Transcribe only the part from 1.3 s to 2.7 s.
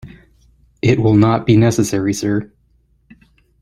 be necessary, sir.